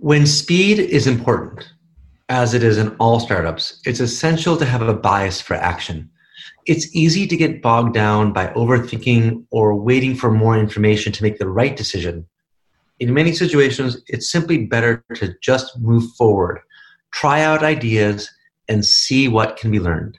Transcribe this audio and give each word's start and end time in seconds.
When 0.00 0.26
speed 0.26 0.78
is 0.78 1.08
important, 1.08 1.72
as 2.28 2.54
it 2.54 2.62
is 2.62 2.78
in 2.78 2.94
all 3.00 3.18
startups, 3.18 3.80
it's 3.84 3.98
essential 3.98 4.56
to 4.56 4.64
have 4.64 4.80
a 4.80 4.94
bias 4.94 5.40
for 5.40 5.54
action. 5.54 6.08
It's 6.66 6.94
easy 6.94 7.26
to 7.26 7.36
get 7.36 7.62
bogged 7.62 7.94
down 7.94 8.32
by 8.32 8.46
overthinking 8.48 9.46
or 9.50 9.74
waiting 9.74 10.14
for 10.14 10.30
more 10.30 10.56
information 10.56 11.10
to 11.14 11.22
make 11.24 11.38
the 11.38 11.48
right 11.48 11.76
decision. 11.76 12.28
In 13.00 13.12
many 13.12 13.32
situations, 13.32 14.00
it's 14.06 14.30
simply 14.30 14.66
better 14.66 15.04
to 15.16 15.34
just 15.42 15.76
move 15.80 16.04
forward, 16.16 16.60
try 17.10 17.40
out 17.40 17.64
ideas, 17.64 18.30
and 18.68 18.86
see 18.86 19.26
what 19.26 19.56
can 19.56 19.72
be 19.72 19.80
learned. 19.80 20.16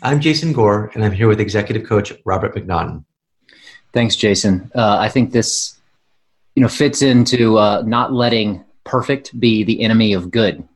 I'm 0.00 0.20
Jason 0.20 0.52
Gore, 0.52 0.92
and 0.94 1.04
I'm 1.04 1.10
here 1.10 1.26
with 1.26 1.40
executive 1.40 1.88
coach 1.88 2.12
Robert 2.24 2.54
McNaughton. 2.54 3.04
Thanks, 3.92 4.14
Jason. 4.14 4.70
Uh, 4.76 4.98
I 5.00 5.08
think 5.08 5.32
this, 5.32 5.76
you 6.54 6.62
know, 6.62 6.68
fits 6.68 7.02
into 7.02 7.58
uh, 7.58 7.82
not 7.84 8.12
letting 8.12 8.64
perfect 8.88 9.38
be 9.38 9.62
the 9.62 9.82
enemy 9.82 10.12
of 10.12 10.30
good. 10.30 10.66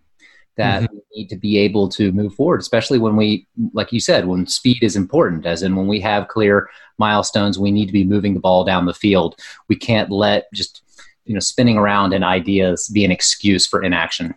That 0.59 0.83
mm-hmm. 0.83 0.95
we 0.95 1.23
need 1.23 1.29
to 1.31 1.37
be 1.37 1.57
able 1.59 1.89
to 1.91 2.13
move 2.13 2.35
forward, 2.35 2.61
especially 2.61 2.99
when 2.99 3.17
we, 3.17 3.47
like 3.73 3.91
you 3.91 4.01
said, 4.01 4.27
when 4.27 4.47
speed 4.47 4.83
is 4.83 4.97
important, 4.97 5.47
as 5.47 5.63
in 5.63 5.77
when 5.77 5.87
we 5.87 5.99
have 6.01 6.29
clear 6.29 6.69
milestones, 6.99 7.59
we 7.59 7.71
need 7.71 7.87
to 7.87 7.93
be 7.93 8.05
moving 8.05 8.35
the 8.35 8.41
ball 8.41 8.63
down 8.63 8.85
the 8.85 8.93
field. 8.93 9.35
We 9.69 9.77
can't 9.77 10.11
let 10.11 10.53
just, 10.53 10.83
you 11.25 11.33
know, 11.33 11.41
spinning 11.41 11.79
around 11.79 12.13
in 12.13 12.23
ideas 12.23 12.91
be 12.93 13.03
an 13.03 13.11
excuse 13.11 13.67
for 13.67 13.83
inaction. 13.83 14.35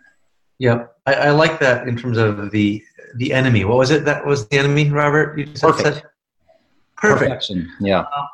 Yeah, 0.58 0.86
I, 1.06 1.14
I 1.16 1.30
like 1.32 1.60
that 1.60 1.86
in 1.86 1.98
terms 1.98 2.18
of 2.18 2.52
the 2.52 2.82
the 3.18 3.34
enemy. 3.34 3.66
What 3.66 3.78
was 3.78 3.92
it 3.92 4.06
that 4.06 4.26
was 4.26 4.48
the 4.48 4.58
enemy, 4.58 4.90
Robert? 4.90 5.38
You 5.38 5.46
just 5.48 5.64
Perfect. 5.64 5.96
Said? 5.96 6.04
Perfect. 6.96 7.30
Perfection. 7.30 7.70
Yeah. 7.82 8.00
Uh, 8.00 8.28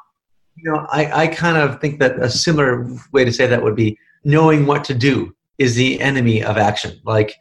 you 0.55 0.71
know, 0.71 0.85
I, 0.91 1.23
I 1.23 1.27
kind 1.27 1.57
of 1.57 1.79
think 1.79 1.99
that 1.99 2.21
a 2.21 2.29
similar 2.29 2.87
way 3.11 3.25
to 3.25 3.31
say 3.31 3.47
that 3.47 3.63
would 3.63 3.75
be 3.75 3.97
knowing 4.23 4.65
what 4.65 4.83
to 4.85 4.93
do 4.93 5.35
is 5.57 5.75
the 5.75 5.99
enemy 6.01 6.43
of 6.43 6.57
action. 6.57 6.99
Like 7.03 7.35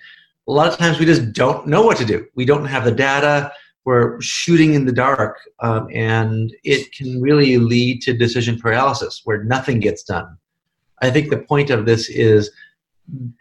a 0.48 0.52
lot 0.52 0.72
of 0.72 0.78
times 0.78 0.98
we 0.98 1.06
just 1.06 1.32
don't 1.32 1.66
know 1.66 1.82
what 1.82 1.96
to 1.98 2.04
do. 2.04 2.26
We 2.34 2.44
don't 2.44 2.64
have 2.66 2.84
the 2.84 2.92
data. 2.92 3.52
We're 3.84 4.20
shooting 4.20 4.74
in 4.74 4.84
the 4.84 4.92
dark, 4.92 5.38
um, 5.60 5.88
and 5.92 6.54
it 6.64 6.92
can 6.92 7.20
really 7.20 7.56
lead 7.56 8.02
to 8.02 8.12
decision 8.12 8.58
paralysis 8.60 9.22
where 9.24 9.42
nothing 9.44 9.80
gets 9.80 10.02
done. 10.02 10.36
I 11.00 11.10
think 11.10 11.30
the 11.30 11.38
point 11.38 11.70
of 11.70 11.86
this 11.86 12.10
is 12.10 12.50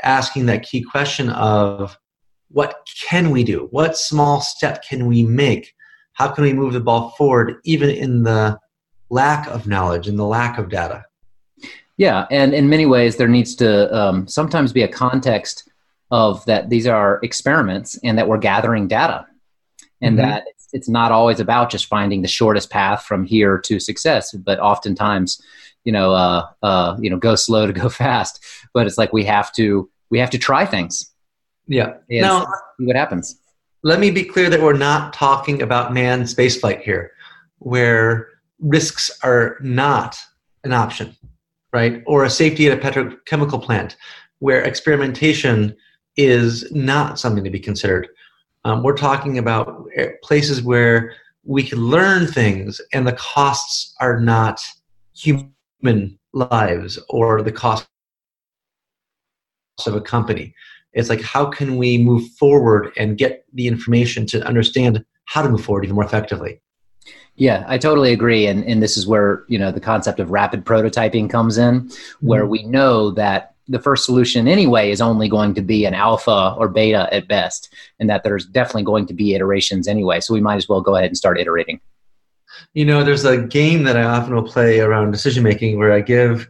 asking 0.02 0.46
that 0.46 0.64
key 0.64 0.82
question 0.82 1.30
of 1.30 1.98
what 2.48 2.88
can 3.02 3.32
we 3.32 3.44
do? 3.44 3.68
What 3.72 3.98
small 3.98 4.40
step 4.40 4.84
can 4.84 5.08
we 5.08 5.24
make? 5.24 5.74
How 6.14 6.30
can 6.30 6.46
we 6.46 6.54
move 6.54 6.74
the 6.74 6.80
ball 6.80 7.12
forward, 7.12 7.58
even 7.66 7.90
in 7.90 8.24
the 8.24 8.58
lack 9.10 9.48
of 9.48 9.68
knowledge 9.68 10.08
and 10.08 10.18
the 10.18 10.26
lack 10.26 10.58
of 10.58 10.70
data? 10.70 11.06
Yeah, 11.98 12.28
and 12.32 12.54
in 12.54 12.70
many 12.70 12.86
ways, 12.86 13.18
there 13.18 13.28
needs 13.28 13.56
to 13.56 13.94
um, 13.94 14.28
sometimes 14.28 14.72
be 14.72 14.84
a 14.84 14.88
context 14.88 15.70
of 16.12 16.44
that 16.46 16.70
these 16.70 16.88
are 16.88 17.20
experiments 17.24 18.00
and 18.04 18.18
that 18.18 18.28
we're 18.28 18.38
gathering 18.38 18.88
data, 18.88 19.28
and 20.02 20.18
mm-hmm. 20.18 20.30
that 20.30 20.46
it's, 20.48 20.68
it's 20.72 20.90
not 20.90 21.12
always 21.12 21.42
about 21.42 21.70
just 21.70 21.88
finding 21.88 22.22
the 22.22 22.28
shortest 22.28 22.70
path 22.70 23.04
from 23.04 23.26
here 23.26 23.58
to 23.58 23.82
success, 23.82 24.32
but 24.32 24.60
oftentimes, 24.60 25.42
you 25.84 25.92
know, 25.92 26.14
uh, 26.14 26.46
uh, 26.64 26.96
you 27.02 27.10
know, 27.10 27.18
go 27.18 27.36
slow 27.36 27.68
to 27.68 27.74
go 27.74 27.90
fast. 28.04 28.44
But 28.74 28.88
it's 28.88 28.98
like 28.98 29.12
we 29.12 29.26
have 29.26 29.52
to 29.54 29.90
we 30.10 30.20
have 30.20 30.30
to 30.30 30.38
try 30.38 30.66
things. 30.66 31.12
Yeah. 31.68 31.98
now, 32.10 32.46
see 32.80 32.86
what 32.86 32.96
happens. 32.96 33.40
Let 33.84 34.00
me 34.00 34.10
be 34.10 34.24
clear 34.24 34.50
that 34.50 34.62
we're 34.62 34.74
not 34.74 35.14
talking 35.14 35.62
about 35.62 35.94
manned 35.94 36.24
spaceflight 36.24 36.82
here, 36.82 37.12
where 37.60 38.30
risks 38.60 39.12
are 39.24 39.58
not 39.62 40.18
an 40.64 40.74
option 40.74 41.16
right? 41.74 42.04
Or 42.06 42.24
a 42.24 42.30
safety 42.30 42.68
at 42.68 42.78
a 42.78 42.82
petrochemical 42.82 43.62
plant 43.62 43.96
where 44.40 44.62
experimentation 44.62 45.76
is 46.18 46.70
not 46.72 47.20
something 47.20 47.44
to 47.44 47.50
be 47.50 47.60
considered. 47.60 48.08
Um, 48.66 48.84
we're 48.84 48.98
talking 48.98 49.38
about 49.38 49.86
eh, 49.96 50.10
places 50.24 50.62
where 50.62 51.14
we 51.44 51.64
can 51.64 51.80
learn 51.80 52.28
things 52.28 52.82
and 52.94 53.08
the 53.08 53.14
costs 53.14 53.96
are 54.00 54.20
not 54.20 54.62
human 55.16 56.20
lives 56.34 57.00
or 57.10 57.42
the 57.42 57.52
cost 57.52 57.88
of 59.86 59.96
a 59.96 60.02
company. 60.02 60.54
It's 60.94 61.10
like, 61.10 61.22
how 61.22 61.46
can 61.46 61.78
we 61.78 61.98
move 61.98 62.30
forward 62.32 62.92
and 62.98 63.18
get 63.18 63.46
the 63.54 63.68
information 63.68 64.26
to 64.28 64.46
understand 64.46 65.06
how 65.26 65.42
to 65.42 65.50
move 65.50 65.64
forward 65.64 65.86
even 65.86 65.96
more 65.96 66.04
effectively? 66.04 66.60
Yeah, 67.40 67.64
I 67.68 67.78
totally 67.78 68.12
agree. 68.12 68.48
And, 68.48 68.66
and 68.66 68.84
this 68.84 68.98
is 68.98 69.08
where, 69.08 69.46
you 69.48 69.58
know, 69.58 69.72
the 69.72 69.80
concept 69.80 70.20
of 70.20 70.30
rapid 70.30 70.66
prototyping 70.66 71.30
comes 71.30 71.58
in, 71.58 71.90
where 72.20 72.42
mm-hmm. 72.42 72.52
we 72.52 72.64
know 72.64 73.12
that 73.12 73.56
the 73.70 73.80
first 73.80 74.04
solution 74.04 74.46
anyway 74.46 74.92
is 74.92 75.00
only 75.00 75.30
going 75.30 75.54
to 75.54 75.62
be 75.62 75.86
an 75.86 75.94
alpha 75.94 76.54
or 76.58 76.68
beta 76.68 77.08
at 77.14 77.30
best, 77.30 77.74
and 77.98 78.10
that 78.10 78.24
there's 78.24 78.46
definitely 78.46 78.84
going 78.84 79.06
to 79.06 79.14
be 79.14 79.36
iterations 79.36 79.88
anyway. 79.88 80.20
So 80.20 80.34
we 80.34 80.42
might 80.42 80.58
as 80.58 80.68
well 80.68 80.82
go 80.82 80.98
ahead 80.98 81.08
and 81.08 81.18
start 81.18 81.40
iterating. 81.40 81.80
You 82.74 82.84
know, 82.84 83.06
there's 83.06 83.24
a 83.24 83.42
game 83.42 83.84
that 83.84 83.96
I 83.96 84.04
often 84.04 84.36
will 84.36 84.44
play 84.44 84.82
around 84.82 85.12
decision 85.12 85.42
making 85.42 85.78
where 85.78 85.94
I 85.94 86.02
give 86.02 86.46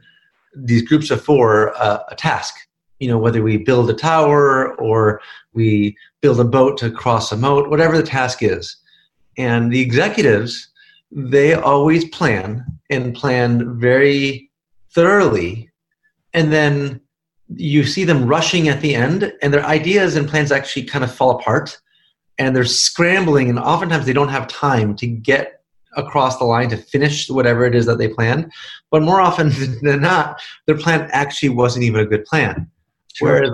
these 0.55 0.81
groups 0.81 1.11
of 1.11 1.23
four 1.23 1.77
uh, 1.77 1.99
a 2.09 2.15
task. 2.15 2.55
You 2.99 3.09
know, 3.09 3.19
whether 3.19 3.43
we 3.43 3.57
build 3.57 3.91
a 3.91 3.93
tower 3.93 4.73
or 4.75 5.21
we 5.53 5.95
build 6.21 6.39
a 6.39 6.43
boat 6.43 6.79
to 6.79 6.89
cross 6.89 7.31
a 7.31 7.37
moat, 7.37 7.69
whatever 7.69 7.95
the 7.95 8.03
task 8.03 8.41
is. 8.41 8.77
And 9.37 9.71
the 9.71 9.81
executives 9.81 10.68
they 11.11 11.53
always 11.53 12.05
plan 12.09 12.65
and 12.89 13.15
plan 13.15 13.79
very 13.79 14.49
thoroughly. 14.91 15.69
And 16.33 16.51
then 16.51 17.01
you 17.55 17.83
see 17.83 18.03
them 18.03 18.27
rushing 18.27 18.67
at 18.67 18.81
the 18.81 18.95
end 18.95 19.33
and 19.41 19.53
their 19.53 19.65
ideas 19.65 20.15
and 20.15 20.27
plans 20.27 20.51
actually 20.51 20.83
kind 20.83 21.03
of 21.03 21.13
fall 21.13 21.31
apart. 21.31 21.77
And 22.37 22.55
they're 22.55 22.65
scrambling 22.65 23.49
and 23.49 23.59
oftentimes 23.59 24.05
they 24.05 24.13
don't 24.13 24.29
have 24.29 24.47
time 24.47 24.95
to 24.97 25.07
get 25.07 25.63
across 25.97 26.37
the 26.37 26.45
line 26.45 26.69
to 26.69 26.77
finish 26.77 27.29
whatever 27.29 27.65
it 27.65 27.75
is 27.75 27.85
that 27.87 27.97
they 27.97 28.07
planned. 28.07 28.51
But 28.91 29.01
more 29.01 29.19
often 29.19 29.49
than 29.81 30.01
not 30.01 30.41
their 30.67 30.77
plan 30.77 31.09
actually 31.11 31.49
wasn't 31.49 31.85
even 31.85 32.01
a 32.01 32.05
good 32.05 32.25
plan. 32.25 32.69
Sure. 33.13 33.33
whereas 33.33 33.51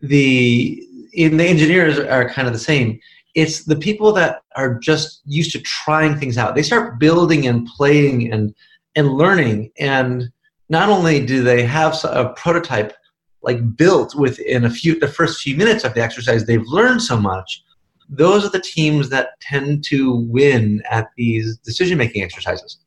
the 0.00 0.86
in 1.12 1.38
the 1.38 1.44
engineers 1.44 1.98
are 1.98 2.28
kind 2.28 2.46
of 2.46 2.52
the 2.52 2.60
same 2.60 3.00
it's 3.36 3.64
the 3.64 3.76
people 3.76 4.12
that 4.14 4.42
are 4.56 4.78
just 4.78 5.20
used 5.26 5.52
to 5.52 5.60
trying 5.60 6.18
things 6.18 6.38
out. 6.38 6.54
They 6.54 6.62
start 6.62 6.98
building 6.98 7.46
and 7.46 7.66
playing 7.66 8.32
and 8.32 8.52
and 8.96 9.12
learning, 9.12 9.70
and 9.78 10.30
not 10.70 10.88
only 10.88 11.24
do 11.24 11.44
they 11.44 11.62
have 11.62 12.02
a 12.04 12.32
prototype 12.34 12.94
like 13.42 13.76
built 13.76 14.14
within 14.16 14.64
a 14.64 14.70
few 14.70 14.98
the 14.98 15.06
first 15.06 15.42
few 15.42 15.54
minutes 15.54 15.84
of 15.84 15.92
the 15.92 16.02
exercise, 16.02 16.46
they've 16.46 16.66
learned 16.66 17.02
so 17.02 17.16
much. 17.20 17.62
Those 18.08 18.46
are 18.46 18.50
the 18.50 18.60
teams 18.60 19.10
that 19.10 19.38
tend 19.40 19.84
to 19.84 20.16
win 20.30 20.82
at 20.90 21.08
these 21.16 21.58
decision 21.58 21.98
making 21.98 22.22
exercises. 22.22 22.78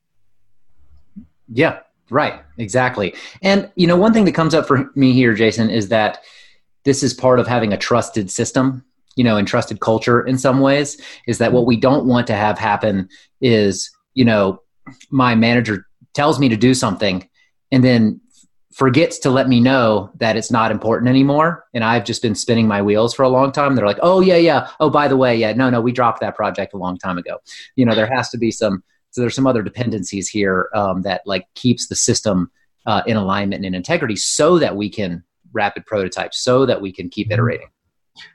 Yeah, 1.53 1.79
right, 2.09 2.41
exactly. 2.57 3.13
And 3.43 3.71
you 3.75 3.85
know, 3.85 3.97
one 3.97 4.13
thing 4.13 4.25
that 4.25 4.33
comes 4.33 4.55
up 4.55 4.67
for 4.67 4.89
me 4.95 5.13
here, 5.13 5.35
Jason, 5.35 5.69
is 5.69 5.89
that 5.89 6.23
this 6.85 7.03
is 7.03 7.13
part 7.13 7.39
of 7.39 7.45
having 7.45 7.71
a 7.71 7.77
trusted 7.77 8.31
system 8.31 8.83
you 9.19 9.25
know, 9.25 9.37
entrusted 9.37 9.81
culture 9.81 10.25
in 10.25 10.37
some 10.37 10.61
ways 10.61 10.97
is 11.27 11.39
that 11.39 11.51
what 11.51 11.65
we 11.65 11.75
don't 11.75 12.05
want 12.05 12.25
to 12.25 12.33
have 12.33 12.57
happen 12.57 13.09
is, 13.41 13.91
you 14.13 14.23
know, 14.23 14.61
my 15.09 15.35
manager 15.35 15.85
tells 16.13 16.39
me 16.39 16.47
to 16.47 16.55
do 16.55 16.73
something 16.73 17.27
and 17.69 17.83
then 17.83 18.21
forgets 18.73 19.19
to 19.19 19.29
let 19.29 19.49
me 19.49 19.59
know 19.59 20.09
that 20.19 20.37
it's 20.37 20.49
not 20.49 20.71
important 20.71 21.09
anymore. 21.09 21.65
And 21.73 21.83
i've 21.83 22.05
just 22.05 22.21
been 22.21 22.33
spinning 22.33 22.65
my 22.65 22.81
wheels 22.81 23.13
for 23.13 23.23
a 23.23 23.27
long 23.27 23.51
time. 23.51 23.75
They're 23.75 23.85
like 23.85 23.99
oh 24.01 24.21
yeah 24.21 24.37
yeah. 24.37 24.69
Oh 24.79 24.89
by 24.89 25.09
the 25.09 25.17
way 25.17 25.35
yeah 25.35 25.51
no 25.51 25.69
no 25.69 25.81
we 25.81 25.91
dropped 25.91 26.21
that 26.21 26.37
project 26.37 26.73
a 26.73 26.77
long 26.77 26.97
time 26.97 27.17
ago. 27.17 27.39
You 27.75 27.85
know 27.85 27.95
there 27.95 28.09
has 28.15 28.29
to 28.29 28.37
be 28.37 28.51
some 28.51 28.81
so 29.11 29.19
there's 29.19 29.35
some 29.35 29.47
other 29.47 29.63
dependencies 29.63 30.29
here 30.29 30.69
um, 30.73 31.01
that 31.01 31.23
like 31.25 31.45
keeps 31.55 31.89
the 31.89 31.95
system 31.97 32.49
uh, 32.85 33.01
in 33.05 33.17
alignment 33.17 33.65
and 33.65 33.65
in 33.65 33.75
integrity 33.75 34.15
so 34.15 34.59
that 34.59 34.77
we 34.77 34.89
can 34.89 35.25
rapid 35.51 35.85
prototype 35.85 36.33
so 36.33 36.65
that 36.65 36.79
we 36.81 36.93
can 36.93 37.09
keep 37.09 37.27
mm-hmm. 37.27 37.33
iterating 37.33 37.67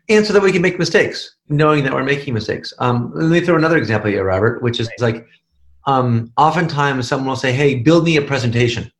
and 0.09 0.25
so 0.25 0.33
that 0.33 0.43
we 0.43 0.53
can 0.53 0.63
make 0.63 0.79
mistakes, 0.79 1.37
knowing 1.49 1.85
that 1.85 1.93
we're 1.93 2.05
making 2.05 2.35
mistakes. 2.35 2.73
Um, 2.79 3.11
let 3.15 3.31
me 3.31 3.41
throw 3.41 3.57
another 3.57 3.79
example 3.79 4.11
here, 4.11 4.25
Robert, 4.25 4.63
which 4.63 4.81
is 4.81 4.91
like 4.99 5.27
um, 5.87 6.33
oftentimes 6.37 7.09
someone 7.09 7.29
will 7.29 7.37
say, 7.37 7.53
"Hey, 7.53 7.77
build 7.77 8.05
me 8.05 8.17
a 8.17 8.23
presentation," 8.23 8.91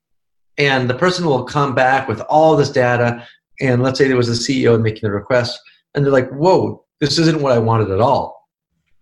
and 0.59 0.89
the 0.89 0.95
person 0.95 1.25
will 1.25 1.45
come 1.45 1.75
back 1.75 2.09
with 2.09 2.21
all 2.23 2.57
this 2.57 2.71
data, 2.71 3.27
and 3.61 3.83
let's 3.83 3.99
say 3.99 4.07
there 4.07 4.17
was 4.17 4.29
a 4.29 4.33
CEO 4.33 4.81
making 4.81 5.03
the 5.03 5.11
request, 5.11 5.61
and 5.95 6.05
they're 6.05 6.13
like, 6.13 6.31
"Whoa, 6.31 6.85
this 7.01 7.19
isn't 7.19 7.41
what 7.41 7.53
I 7.53 7.59
wanted 7.59 7.91
at 7.91 8.01
all." 8.01 8.49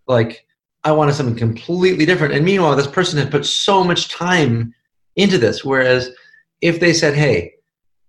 Like, 0.07 0.47
I 0.85 0.93
wanted 0.93 1.15
something 1.15 1.37
completely 1.37 2.05
different. 2.05 2.35
And 2.35 2.45
meanwhile, 2.45 2.75
this 2.75 2.87
person 2.87 3.19
had 3.19 3.31
put 3.31 3.47
so 3.47 3.85
much 3.85 4.09
time 4.09 4.75
into 5.17 5.39
this. 5.39 5.65
Whereas, 5.65 6.11
if 6.61 6.81
they 6.81 6.93
said, 6.93 7.15
"Hey, 7.15 7.55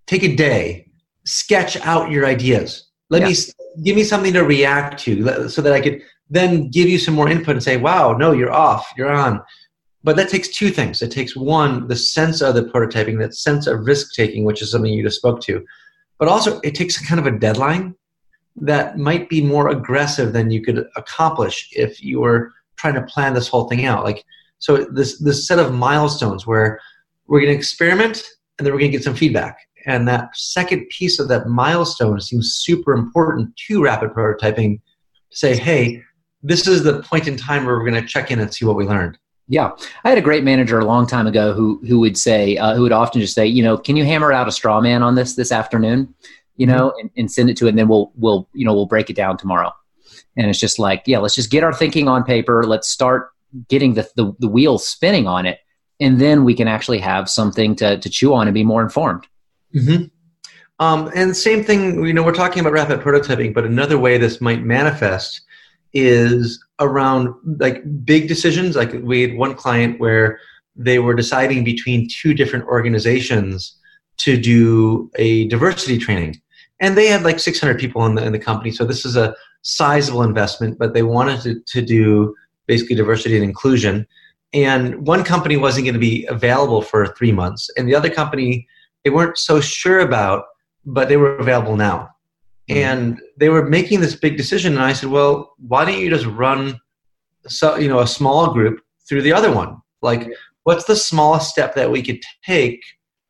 take 0.08 0.24
a 0.24 0.36
day, 0.36 0.88
sketch 1.26 1.78
out 1.82 2.12
your 2.12 2.26
ideas," 2.26 2.90
let 3.14 3.22
yeah. 3.22 3.28
me 3.28 3.36
give 3.84 3.96
me 3.96 4.04
something 4.04 4.34
to 4.34 4.44
react 4.44 5.00
to 5.04 5.48
so 5.48 5.62
that 5.62 5.74
I 5.74 5.82
could 5.82 6.02
then 6.32 6.70
give 6.72 6.90
you 6.90 6.98
some 6.98 7.14
more 7.14 7.30
input 7.30 7.56
and 7.56 7.64
say, 7.64 7.78
wow, 7.78 8.14
no, 8.14 8.32
you're 8.32 8.52
off, 8.52 8.92
you're 8.98 9.12
on. 9.12 9.40
But 10.04 10.16
that 10.18 10.30
takes 10.30 10.48
two 10.50 10.72
things. 10.72 11.02
It 11.04 11.12
takes 11.12 11.36
one, 11.36 11.88
the 11.88 11.96
sense 11.96 12.42
of 12.42 12.56
the 12.56 12.64
prototyping, 12.64 13.20
that 13.20 13.36
sense 13.36 13.68
of 13.68 13.86
risk 13.86 14.16
taking, 14.16 14.44
which 14.46 14.62
is 14.64 14.72
something 14.72 14.92
you 14.92 15.04
just 15.04 15.18
spoke 15.18 15.42
to. 15.42 15.64
but 16.20 16.28
also 16.28 16.60
it 16.64 16.74
takes 16.76 17.08
kind 17.08 17.20
of 17.20 17.28
a 17.28 17.38
deadline 17.46 17.86
that 18.72 18.98
might 18.98 19.26
be 19.30 19.42
more 19.54 19.68
aggressive 19.70 20.34
than 20.34 20.52
you 20.56 20.62
could 20.66 20.80
accomplish 20.96 21.56
if 21.86 22.04
you 22.04 22.20
were 22.26 22.52
trying 22.78 22.96
to 22.96 23.12
plan 23.14 23.34
this 23.34 23.48
whole 23.48 23.68
thing 23.70 23.86
out. 23.92 24.04
Like, 24.10 24.24
so 24.66 24.72
this 24.98 25.20
this 25.28 25.40
set 25.48 25.60
of 25.60 25.74
milestones 25.88 26.48
where 26.50 26.80
we're 27.28 27.42
going 27.42 27.54
to 27.54 27.62
experiment 27.64 28.18
and 28.56 28.62
then 28.66 28.72
we're 28.74 28.80
going 28.80 28.92
to 28.92 28.98
get 28.98 29.04
some 29.04 29.22
feedback. 29.24 29.56
And 29.86 30.08
that 30.08 30.36
second 30.36 30.88
piece 30.90 31.20
of 31.20 31.28
that 31.28 31.48
milestone 31.48 32.22
seems 32.22 32.54
super 32.54 32.94
important 32.94 33.56
to 33.68 33.84
rapid 33.84 34.12
prototyping 34.12 34.80
to 35.32 35.38
say, 35.38 35.56
hey, 35.58 36.02
this 36.42 36.68
is 36.68 36.84
the 36.84 37.02
point 37.04 37.28
in 37.28 37.38
time 37.38 37.66
where 37.66 37.76
we're 37.76 37.90
going 37.90 38.02
to 38.02 38.08
check 38.08 38.32
in 38.32 38.40
and 38.40 38.54
see 38.54 38.66
what 38.66 38.76
we 38.76 38.86
learned. 38.86 39.18
Yeah, 39.48 39.72
I 40.04 40.10
had 40.10 40.18
a 40.18 40.22
great 40.22 40.44
manager 40.44 40.80
a 40.80 40.86
long 40.86 41.06
time 41.06 41.28
ago 41.28 41.54
who 41.54 41.82
who 41.86 42.00
would 42.00 42.18
say 42.18 42.56
uh, 42.58 42.76
who 42.76 42.84
would 42.84 42.94
often 42.94 43.20
just 43.20 43.36
say, 43.36 43.46
you 43.46 43.62
know, 43.62 43.78
can 43.78 43.98
you 43.98 44.06
hammer 44.06 44.32
out 44.32 44.48
a 44.48 44.52
straw 44.52 44.80
man 44.80 45.04
on 45.04 45.16
this 45.16 45.36
this 45.36 45.52
afternoon, 45.52 46.14
you 46.56 46.66
know, 46.66 46.90
mm-hmm. 46.90 47.00
and, 47.00 47.10
and 47.18 47.32
send 47.32 47.50
it 47.50 47.58
to 47.58 47.66
it, 47.66 47.70
and 47.70 47.78
then 47.78 47.90
we'll 47.90 48.14
we'll 48.16 48.48
you 48.54 48.66
know 48.66 48.74
we'll 48.74 48.86
break 48.86 49.10
it 49.10 49.18
down 49.18 49.38
tomorrow. 49.38 49.72
And 50.38 50.50
it's 50.50 50.60
just 50.60 50.80
like, 50.80 51.04
yeah, 51.08 51.20
let's 51.20 51.36
just 51.36 51.52
get 51.52 51.64
our 51.64 51.74
thinking 51.74 52.08
on 52.08 52.24
paper. 52.24 52.64
Let's 52.64 52.90
start 52.90 53.32
getting 53.68 53.96
the 53.96 54.10
the, 54.16 54.34
the 54.40 54.48
wheels 54.48 54.88
spinning 54.88 55.28
on 55.28 55.46
it, 55.46 55.60
and 56.00 56.22
then 56.22 56.46
we 56.46 56.56
can 56.56 56.70
actually 56.70 57.00
have 57.00 57.30
something 57.30 57.76
to 57.76 57.98
to 57.98 58.10
chew 58.10 58.34
on 58.34 58.48
and 58.48 58.54
be 58.54 58.64
more 58.64 58.82
informed. 58.82 59.28
Mm-hmm. 59.76 60.06
Um, 60.80 61.12
and 61.16 61.36
same 61.36 61.64
thing, 61.64 62.06
you 62.06 62.14
know, 62.14 62.24
we're 62.24 62.34
talking 62.34 62.60
about 62.60 62.74
rapid 62.74 63.00
prototyping, 63.02 63.54
but 63.54 63.66
another 63.66 63.98
way 63.98 64.18
this 64.18 64.42
might 64.42 64.64
manifest 64.64 65.42
is 65.94 66.64
around 66.80 67.34
like 67.60 67.84
big 68.04 68.28
decisions. 68.28 68.76
Like 68.76 68.94
we 68.94 69.22
had 69.22 69.38
one 69.38 69.56
client 69.56 70.00
where 70.00 70.40
they 70.76 71.00
were 71.00 71.14
deciding 71.14 71.64
between 71.64 72.08
two 72.10 72.34
different 72.34 72.66
organizations 72.66 73.78
to 74.18 74.38
do 74.38 75.10
a 75.16 75.48
diversity 75.48 75.98
training. 75.98 76.42
And 76.80 76.98
they 76.98 77.08
had 77.08 77.24
like 77.24 77.40
600 77.40 77.80
people 77.80 78.06
in 78.06 78.16
the, 78.16 78.26
in 78.26 78.32
the 78.32 78.40
company. 78.40 78.72
So 78.72 78.84
this 78.84 79.06
is 79.06 79.16
a 79.16 79.36
sizable 79.62 80.24
investment, 80.24 80.78
but 80.78 80.94
they 80.94 81.04
wanted 81.04 81.42
to, 81.42 81.62
to 81.68 81.82
do 81.86 82.36
basically 82.68 82.96
diversity 82.96 83.36
and 83.36 83.44
inclusion. 83.44 84.08
And 84.54 85.06
one 85.08 85.24
company 85.24 85.58
wasn't 85.58 85.86
going 85.86 85.94
to 85.94 86.00
be 86.00 86.26
available 86.26 86.82
for 86.82 87.08
three 87.16 87.32
months. 87.32 87.70
And 87.78 87.88
the 87.88 87.96
other 87.96 88.10
company, 88.10 88.68
they 89.04 89.10
weren't 89.10 89.38
so 89.38 89.60
sure 89.60 90.00
about, 90.00 90.46
but 90.86 91.10
they 91.10 91.18
were 91.18 91.38
available 91.38 91.76
now. 91.76 92.14
Mm-hmm. 92.70 92.80
and 92.80 93.22
they 93.36 93.50
were 93.50 93.68
making 93.68 94.00
this 94.00 94.16
big 94.16 94.38
decision 94.38 94.72
and 94.72 94.82
i 94.82 94.94
said 94.94 95.10
well 95.10 95.54
why 95.68 95.84
don't 95.84 96.00
you 96.00 96.10
just 96.10 96.26
run 96.28 96.80
so 97.46 97.76
you 97.76 97.90
know 97.90 98.00
a 98.00 98.08
small 98.08 98.54
group 98.54 98.80
through 99.06 99.22
the 99.22 99.34
other 99.34 99.52
one 99.52 99.76
like 100.02 100.32
what's 100.64 100.86
the 100.86 100.96
smallest 100.96 101.50
step 101.50 101.76
that 101.76 101.92
we 101.92 102.02
could 102.02 102.22
take 102.46 102.80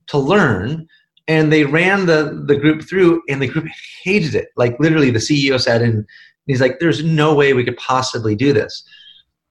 to 0.06 0.20
learn 0.20 0.86
and 1.28 1.52
they 1.52 1.64
ran 1.64 2.06
the 2.06 2.44
the 2.46 2.56
group 2.56 2.88
through 2.88 3.24
and 3.28 3.42
the 3.42 3.48
group 3.48 3.66
hated 4.04 4.36
it 4.36 4.50
like 4.56 4.80
literally 4.80 5.10
the 5.10 5.18
ceo 5.18 5.60
said 5.60 5.82
and 5.82 6.06
he's 6.46 6.62
like 6.62 6.78
there's 6.80 7.04
no 7.04 7.34
way 7.34 7.54
we 7.54 7.64
could 7.64 7.78
possibly 7.78 8.36
do 8.36 8.54
this 8.54 8.84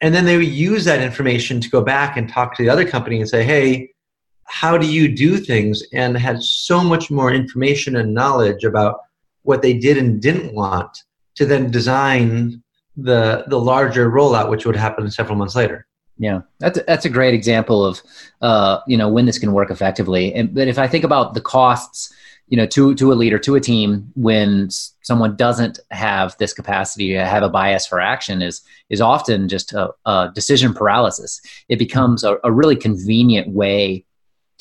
and 0.01 0.15
then 0.15 0.27
they 0.27 0.37
would 0.37 0.47
use 0.47 0.85
that 0.85 1.03
information 1.03 1.61
to 1.61 1.69
go 1.69 1.81
back 1.81 2.17
and 2.17 2.29
talk 2.29 2.55
to 2.55 2.63
the 2.63 2.71
other 2.71 2.89
company 2.89 3.19
and 3.19 3.29
say 3.29 3.43
hey 3.43 3.91
how 4.45 4.77
do 4.77 4.87
you 4.87 5.09
do 5.09 5.39
things 5.39 5.83
and 5.93 6.17
had 6.17 6.43
so 6.43 6.83
much 6.83 7.11
more 7.11 7.33
information 7.33 7.97
and 7.97 8.15
knowledge 8.15 8.65
about 8.65 9.01
what 9.43 9.63
they 9.63 9.73
did 9.73 9.99
and 9.99 10.21
didn't 10.21 10.55
want 10.55 11.05
to 11.35 11.47
then 11.47 11.71
design 11.71 12.63
the 12.97 13.45
the 13.49 13.59
larger 13.59 14.11
rollout, 14.11 14.51
which 14.51 14.67
would 14.67 14.77
happen 14.77 15.11
several 15.11 15.37
months 15.37 15.55
later. 15.55 15.87
Yeah, 16.19 16.43
that's 16.59 16.79
that's 16.87 17.05
a 17.05 17.11
great 17.11 17.35
example 17.35 17.85
of 17.85 18.03
uh, 18.43 18.81
you 18.87 18.97
know 18.97 19.09
when 19.09 19.27
this 19.27 19.39
can 19.39 19.53
work 19.53 19.71
effectively. 19.71 20.35
And 20.35 20.55
but 20.55 20.69
if 20.69 20.79
I 20.79 20.87
think 20.87 21.05
about 21.05 21.35
the 21.35 21.41
costs, 21.41 22.13
you 22.49 22.57
know, 22.57 22.67
to 22.67 22.95
to 22.95 23.13
a 23.13 23.15
leader, 23.15 23.39
to 23.39 23.55
a 23.55 23.61
team, 23.61 24.13
when 24.15 24.69
someone 25.03 25.37
doesn't 25.37 25.81
have 25.91 26.37
this 26.39 26.53
capacity 26.53 27.15
to 27.15 27.25
have 27.25 27.43
a 27.43 27.49
bias 27.49 27.87
for 27.87 27.99
action, 27.99 28.43
is 28.43 28.61
is 28.91 29.01
often 29.01 29.49
just 29.49 29.73
a, 29.73 29.91
a 30.05 30.31
decision 30.35 30.75
paralysis. 30.75 31.41
It 31.69 31.79
becomes 31.79 32.25
a, 32.25 32.37
a 32.45 32.53
really 32.53 32.77
convenient 32.77 33.49
way 33.49 34.05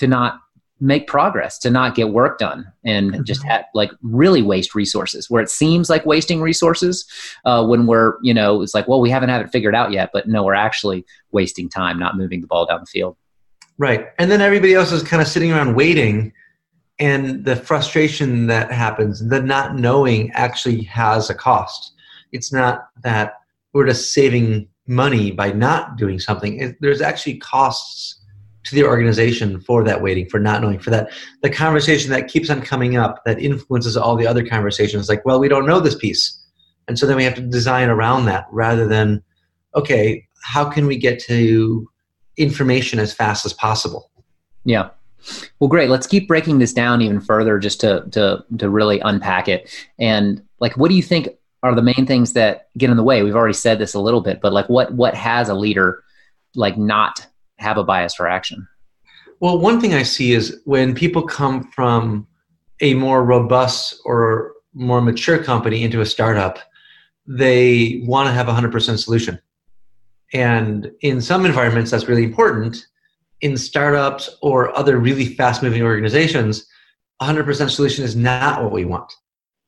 to 0.01 0.07
not 0.07 0.42
make 0.81 1.06
progress 1.06 1.59
to 1.59 1.69
not 1.69 1.94
get 1.94 2.09
work 2.09 2.39
done 2.39 2.65
and 2.83 3.12
mm-hmm. 3.12 3.24
just 3.24 3.44
have, 3.44 3.63
like 3.75 3.92
really 4.01 4.42
waste 4.42 4.74
resources. 4.74 5.30
Where 5.30 5.44
it 5.44 5.50
seems 5.50 5.92
like 5.92 6.06
wasting 6.07 6.42
resources 6.42 7.06
uh, 7.45 7.63
when 7.65 7.86
we're 7.86 8.15
you 8.24 8.33
know 8.33 8.62
it's 8.63 8.74
like 8.74 8.88
well 8.88 9.00
we 9.00 9.12
haven't 9.12 9.30
had 9.30 9.42
it 9.42 9.51
figured 9.51 9.75
out 9.75 9.92
yet 9.92 10.09
but 10.12 10.27
no 10.27 10.44
we're 10.44 10.56
actually 10.56 11.06
wasting 11.31 11.69
time 11.69 12.00
not 12.00 12.18
moving 12.18 12.42
the 12.42 12.48
ball 12.48 12.65
down 12.65 12.81
the 12.81 12.88
field. 12.88 13.15
Right. 13.77 14.07
And 14.18 14.30
then 14.30 14.42
everybody 14.42 14.74
else 14.74 14.92
is 14.92 15.03
kind 15.03 15.21
of 15.21 15.27
sitting 15.27 15.51
around 15.51 15.75
waiting 15.75 16.33
and 17.00 17.45
the 17.45 17.56
frustration 17.56 18.48
that 18.48 18.71
happens 18.71 19.25
the 19.27 19.42
not 19.42 19.75
knowing 19.75 20.31
actually 20.31 20.81
has 20.83 21.30
a 21.30 21.36
cost. 21.36 21.94
It's 22.31 22.51
not 22.51 22.88
that 23.03 23.36
we're 23.74 23.88
just 23.88 24.13
saving 24.13 24.68
money 24.88 25.31
by 25.31 25.51
not 25.51 25.95
doing 25.95 26.19
something. 26.19 26.59
It, 26.59 26.77
there's 26.81 27.01
actually 27.01 27.38
costs 27.38 28.21
to 28.63 28.75
the 28.75 28.84
organization 28.84 29.60
for 29.62 29.84
that 29.84 30.02
waiting, 30.02 30.30
for 30.30 30.40
not 30.40 30.62
knowing, 30.62 30.80
for 30.80 30.90
that 30.92 31.12
the 31.42 31.50
conversation 31.50 32.12
that 32.12 32.28
keeps 32.28 32.50
on 32.50 32.62
coming 32.62 32.96
up 32.96 33.24
that 33.25 33.40
influences 33.40 33.98
all 33.98 34.16
the 34.16 34.28
other 34.28 34.46
conversations. 34.46 35.10
Like, 35.10 35.25
well, 35.25 35.40
we 35.40 35.48
don't 35.48 35.66
know 35.66 35.80
this 35.80 35.96
piece, 35.96 36.40
and 36.88 36.98
so 36.98 37.06
then 37.06 37.18
we 37.18 37.24
have 37.24 37.36
to 37.36 37.42
design 37.42 37.90
around 37.90 38.25
that 38.25 38.46
rather 38.52 38.88
than, 38.88 39.24
okay, 39.75 40.28
how 40.44 40.69
can 40.69 40.86
we 40.86 40.98
get 40.98 41.19
to 41.24 41.90
information 42.38 43.00
as 43.00 43.13
fast 43.13 43.46
as 43.46 43.54
possible? 43.54 44.10
Yeah. 44.63 44.90
Well, 45.60 45.68
great. 45.68 45.90
Let's 45.90 46.08
keep 46.08 46.28
breaking 46.28 46.60
this 46.60 46.74
down 46.74 47.02
even 47.02 47.22
further, 47.22 47.60
just 47.60 47.80
to 47.81 48.06
to 48.12 48.44
to 48.58 48.69
really 48.69 49.00
unpack 49.00 49.48
it. 49.48 49.69
And 50.00 50.42
like, 50.60 50.78
what 50.78 50.90
do 50.90 50.96
you 50.96 51.04
think 51.04 51.30
are 51.63 51.75
the 51.75 51.81
main 51.81 52.06
things 52.08 52.34
that 52.34 52.69
get 52.78 52.90
in 52.90 52.98
the 52.98 53.04
way? 53.04 53.22
We've 53.22 53.36
already 53.36 53.54
said 53.54 53.78
this 53.78 53.94
a 53.94 54.00
little 54.00 54.22
bit, 54.22 54.42
but 54.42 54.54
like, 54.54 54.68
what 54.68 54.94
what 54.94 55.13
has 55.13 55.50
a 55.50 55.54
leader 55.54 56.04
like 56.56 56.78
not 56.78 57.28
have 57.62 57.78
a 57.78 57.84
bias 57.84 58.16
for 58.16 58.28
action? 58.28 58.68
Well, 59.40 59.60
one 59.60 59.81
thing 59.81 59.94
I 59.94 60.04
see 60.04 60.34
is 60.34 60.62
when 60.66 60.94
people 60.94 61.24
come 61.24 61.63
from 61.72 62.28
a 62.81 62.94
more 62.94 63.24
robust 63.24 64.00
or 64.06 64.54
more 64.74 65.02
mature 65.02 65.42
company 65.44 65.84
into 65.84 66.02
a 66.02 66.06
startup, 66.06 66.60
they 67.28 68.02
want 68.06 68.28
to 68.28 68.34
have 68.34 68.48
a 68.48 68.54
100% 68.54 69.04
solution. 69.04 69.40
And 70.34 70.92
in 71.02 71.22
some 71.22 71.46
environments, 71.46 71.92
that's 71.92 72.08
really 72.08 72.24
important. 72.24 72.86
In 73.42 73.58
startups 73.58 74.30
or 74.42 74.75
other 74.78 74.98
really 74.98 75.25
fast 75.25 75.62
moving 75.63 75.81
organizations, 75.81 76.66
100% 77.22 77.69
solution 77.69 78.04
is 78.04 78.16
not 78.16 78.63
what 78.63 78.72
we 78.72 78.86
want. 78.86 79.12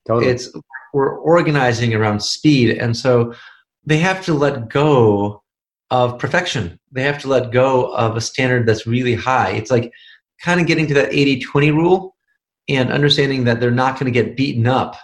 Totally. 0.08 0.32
It's 0.32 0.50
we're 0.94 1.18
organizing 1.18 1.94
around 1.94 2.22
speed. 2.22 2.78
And 2.78 2.96
so 2.96 3.34
they 3.86 3.98
have 3.98 4.24
to 4.26 4.34
let 4.34 4.70
go 4.70 5.43
of 5.94 6.18
perfection. 6.18 6.80
They 6.92 7.04
have 7.04 7.20
to 7.20 7.28
let 7.28 7.52
go 7.52 7.94
of 7.94 8.18
a 8.18 8.22
standard 8.22 8.66
that's 8.66 8.88
really 8.88 9.14
high. 9.14 9.52
It's 9.52 9.70
like 9.70 9.94
kind 10.42 10.60
of 10.60 10.66
getting 10.66 10.88
to 10.88 10.94
that 10.96 11.14
80 11.14 11.42
20 11.42 11.70
rule 11.70 12.16
and 12.68 12.92
understanding 12.92 13.44
that 13.44 13.60
they're 13.60 13.70
not 13.70 14.00
going 14.00 14.12
to 14.12 14.20
get 14.20 14.36
beaten 14.36 14.66
up 14.66 14.98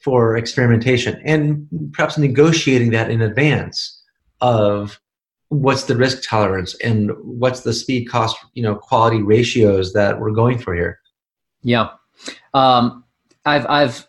for 0.00 0.36
experimentation 0.36 1.20
and 1.24 1.66
perhaps 1.92 2.16
negotiating 2.16 2.92
that 2.92 3.10
in 3.10 3.22
advance 3.22 4.02
of 4.40 5.00
what's 5.48 5.84
the 5.84 5.96
risk 5.96 6.22
tolerance 6.28 6.76
and 6.76 7.10
what's 7.20 7.60
the 7.60 7.72
speed 7.72 8.04
cost 8.04 8.36
you 8.52 8.62
know 8.62 8.76
quality 8.76 9.20
ratios 9.20 9.92
that 9.94 10.20
we're 10.20 10.30
going 10.30 10.58
for 10.58 10.74
here 10.74 11.00
yeah 11.62 11.88
um, 12.52 13.02
i've 13.46 13.66
i've 13.66 14.06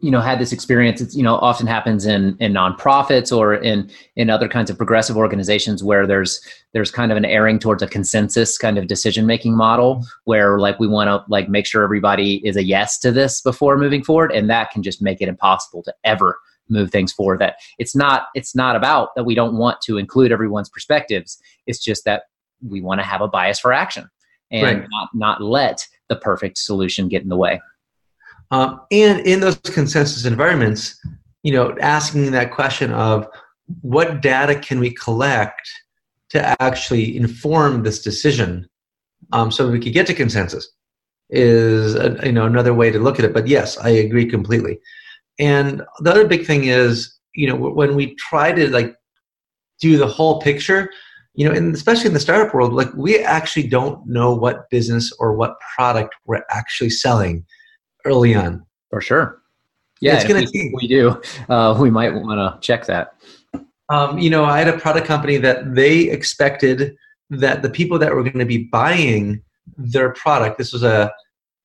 you 0.00 0.10
know 0.10 0.20
had 0.20 0.38
this 0.38 0.52
experience 0.52 1.00
it's 1.00 1.14
you 1.14 1.22
know 1.22 1.36
often 1.36 1.66
happens 1.66 2.04
in 2.04 2.36
in 2.40 2.52
nonprofits 2.52 3.34
or 3.34 3.54
in 3.54 3.90
in 4.16 4.28
other 4.28 4.48
kinds 4.48 4.68
of 4.68 4.76
progressive 4.76 5.16
organizations 5.16 5.82
where 5.82 6.06
there's 6.06 6.40
there's 6.72 6.90
kind 6.90 7.10
of 7.10 7.16
an 7.16 7.24
erring 7.24 7.58
towards 7.58 7.82
a 7.82 7.86
consensus 7.86 8.58
kind 8.58 8.76
of 8.76 8.86
decision 8.86 9.24
making 9.24 9.56
model 9.56 10.04
where 10.24 10.58
like 10.58 10.78
we 10.78 10.88
want 10.88 11.08
to 11.08 11.24
like 11.30 11.48
make 11.48 11.64
sure 11.64 11.84
everybody 11.84 12.46
is 12.46 12.56
a 12.56 12.64
yes 12.64 12.98
to 12.98 13.12
this 13.12 13.40
before 13.40 13.78
moving 13.78 14.02
forward 14.02 14.32
and 14.32 14.50
that 14.50 14.70
can 14.70 14.82
just 14.82 15.00
make 15.00 15.20
it 15.20 15.28
impossible 15.28 15.82
to 15.82 15.94
ever 16.04 16.36
move 16.68 16.90
things 16.90 17.12
forward. 17.12 17.40
That 17.40 17.56
it's 17.78 17.94
not 17.94 18.26
it's 18.34 18.54
not 18.54 18.76
about 18.76 19.14
that 19.16 19.24
we 19.24 19.34
don't 19.34 19.56
want 19.56 19.80
to 19.82 19.98
include 19.98 20.32
everyone's 20.32 20.68
perspectives. 20.68 21.38
It's 21.66 21.82
just 21.82 22.04
that 22.04 22.24
we 22.66 22.80
want 22.80 23.00
to 23.00 23.06
have 23.06 23.20
a 23.20 23.28
bias 23.28 23.58
for 23.58 23.72
action 23.72 24.08
and 24.50 24.80
right. 24.80 24.88
not 24.90 25.08
not 25.14 25.42
let 25.42 25.86
the 26.08 26.16
perfect 26.16 26.58
solution 26.58 27.08
get 27.08 27.22
in 27.22 27.28
the 27.28 27.36
way 27.36 27.60
um, 28.54 28.80
and 28.92 29.18
in 29.26 29.40
those 29.40 29.56
consensus 29.56 30.24
environments, 30.24 31.00
you 31.42 31.52
know, 31.52 31.76
asking 31.80 32.30
that 32.30 32.52
question 32.52 32.92
of 32.92 33.26
what 33.80 34.22
data 34.22 34.54
can 34.54 34.78
we 34.78 34.92
collect 34.94 35.68
to 36.30 36.62
actually 36.62 37.16
inform 37.16 37.82
this 37.82 38.00
decision 38.00 38.68
um, 39.32 39.50
so 39.50 39.68
we 39.68 39.80
could 39.80 39.92
get 39.92 40.06
to 40.06 40.14
consensus 40.14 40.70
is 41.30 41.96
a, 41.96 42.20
you 42.24 42.30
know 42.30 42.46
another 42.46 42.74
way 42.74 42.92
to 42.92 43.00
look 43.00 43.18
at 43.18 43.24
it. 43.24 43.32
But 43.32 43.48
yes 43.48 43.76
i 43.78 43.88
agree 43.88 44.26
completely. 44.26 44.78
And 45.40 45.82
the 46.00 46.10
other 46.12 46.28
big 46.28 46.46
thing 46.46 46.64
is 46.64 47.12
you 47.34 47.48
know 47.48 47.56
when 47.56 47.96
we 47.96 48.14
try 48.16 48.52
to 48.52 48.68
like 48.68 48.94
do 49.80 49.98
the 49.98 50.06
whole 50.06 50.40
picture 50.40 50.90
you 51.34 51.44
know 51.44 51.52
and 51.52 51.74
especially 51.74 52.06
in 52.06 52.14
the 52.14 52.20
startup 52.20 52.54
world 52.54 52.72
like 52.72 52.92
we 52.94 53.18
actually 53.18 53.66
don't 53.66 54.06
know 54.06 54.32
what 54.32 54.70
business 54.70 55.12
or 55.18 55.34
what 55.34 55.56
product 55.74 56.14
we're 56.26 56.44
actually 56.50 56.90
selling 56.90 57.44
early 58.04 58.34
on. 58.34 58.64
For 58.90 59.00
sure. 59.00 59.42
Yeah, 60.00 60.16
it's 60.16 60.24
gonna 60.24 60.46
we, 60.52 60.72
we 60.74 60.88
do. 60.88 61.20
Uh, 61.48 61.76
we 61.80 61.90
might 61.90 62.14
want 62.14 62.38
to 62.38 62.60
check 62.60 62.86
that. 62.86 63.14
Um, 63.88 64.18
you 64.18 64.30
know, 64.30 64.44
I 64.44 64.58
had 64.58 64.68
a 64.68 64.78
product 64.78 65.06
company 65.06 65.36
that 65.38 65.74
they 65.74 66.10
expected 66.10 66.96
that 67.30 67.62
the 67.62 67.70
people 67.70 67.98
that 67.98 68.14
were 68.14 68.22
going 68.22 68.38
to 68.38 68.44
be 68.44 68.64
buying 68.64 69.42
their 69.76 70.12
product. 70.12 70.58
This 70.58 70.72
was 70.72 70.82
a 70.82 71.12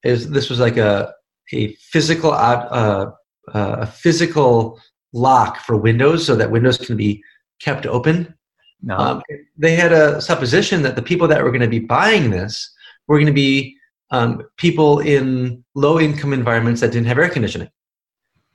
is 0.03 0.29
this 0.29 0.50
was 0.50 0.60
like 0.60 0.77
a 0.77 1.13
a 1.53 1.74
physical 1.75 2.31
uh, 2.31 2.36
uh, 2.36 3.12
a 3.53 3.88
physical 3.88 4.79
lock 5.13 5.60
for 5.60 5.75
Windows, 5.77 6.25
so 6.25 6.36
that 6.36 6.51
Windows 6.51 6.77
can 6.77 6.96
be 6.96 7.24
kept 7.60 7.86
open. 7.86 8.34
No. 8.81 8.96
Um, 8.98 9.22
they 9.58 9.75
had 9.75 9.91
a 9.91 10.22
supposition 10.22 10.81
that 10.84 10.96
the 10.96 11.01
people 11.01 11.27
that 11.27 11.43
were 11.43 11.51
going 11.51 11.62
to 11.62 11.67
be 11.67 11.79
buying 11.79 12.29
this 12.29 12.74
were 13.08 13.17
going 13.17 13.27
to 13.27 13.34
be 13.34 13.75
um, 14.12 14.44
people 14.58 15.00
in 15.00 15.63
low 15.75 16.00
income 16.00 16.34
environments 16.34 16.82
that 16.82 16.92
didn't 16.92 17.08
have 17.08 17.18
air 17.18 17.30
conditioning. 17.30 17.70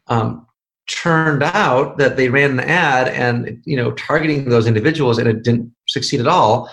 Um, 0.06 0.46
turned 0.86 1.42
out 1.42 1.96
that 1.96 2.18
they 2.18 2.28
ran 2.28 2.50
an 2.50 2.60
ad 2.60 3.08
and 3.08 3.62
you 3.64 3.74
know 3.74 3.92
targeting 3.92 4.50
those 4.50 4.66
individuals 4.66 5.16
and 5.16 5.26
it 5.26 5.42
didn't 5.42 5.72
succeed 5.88 6.20
at 6.20 6.26
all 6.26 6.68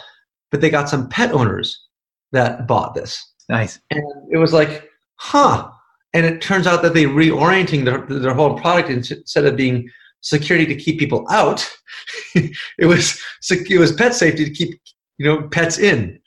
but 0.52 0.60
they 0.60 0.70
got 0.70 0.90
some 0.90 1.08
pet 1.08 1.32
owners 1.32 1.88
that 2.32 2.68
bought 2.68 2.94
this. 2.94 3.26
Nice. 3.50 3.80
And 3.90 4.04
it 4.30 4.38
was 4.38 4.54
like 4.54 4.90
huh. 5.16 5.70
And 6.14 6.26
it 6.26 6.42
turns 6.42 6.68
out 6.68 6.82
that 6.82 6.94
they 6.94 7.06
reorienting 7.06 7.86
their, 7.86 8.20
their 8.20 8.34
whole 8.34 8.60
product 8.60 8.90
instead 8.90 9.46
of 9.46 9.56
being 9.56 9.90
security 10.20 10.66
to 10.66 10.76
keep 10.76 11.00
people 11.00 11.26
out 11.32 11.68
it 12.36 12.86
was 12.86 13.20
it 13.50 13.80
was 13.80 13.92
pet 13.92 14.14
safety 14.14 14.46
to 14.46 14.52
keep 14.52 14.80
you 15.18 15.26
know 15.26 15.48
pets 15.50 15.80
in 15.80 16.20